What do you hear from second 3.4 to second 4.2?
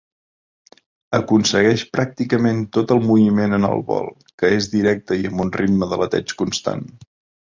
en el vol,